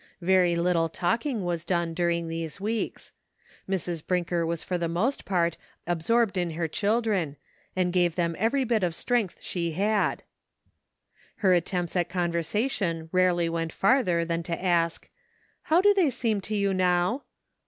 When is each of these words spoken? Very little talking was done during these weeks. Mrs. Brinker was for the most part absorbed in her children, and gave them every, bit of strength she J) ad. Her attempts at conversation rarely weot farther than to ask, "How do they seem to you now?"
Very 0.21 0.55
little 0.55 0.89
talking 0.89 1.43
was 1.45 1.63
done 1.63 1.93
during 1.93 2.27
these 2.27 2.59
weeks. 2.59 3.11
Mrs. 3.69 4.03
Brinker 4.03 4.47
was 4.47 4.63
for 4.63 4.75
the 4.75 4.87
most 4.87 5.25
part 5.25 5.57
absorbed 5.85 6.37
in 6.37 6.49
her 6.57 6.67
children, 6.67 7.35
and 7.75 7.93
gave 7.93 8.15
them 8.15 8.35
every, 8.39 8.63
bit 8.63 8.81
of 8.81 8.95
strength 8.95 9.37
she 9.41 9.71
J) 9.75 9.83
ad. 9.83 10.23
Her 11.45 11.53
attempts 11.53 11.95
at 11.95 12.09
conversation 12.09 13.09
rarely 13.11 13.47
weot 13.47 13.71
farther 13.71 14.25
than 14.25 14.41
to 14.41 14.59
ask, 14.59 15.07
"How 15.69 15.81
do 15.81 15.93
they 15.93 16.09
seem 16.09 16.41
to 16.41 16.55
you 16.55 16.73
now?" 16.73 17.25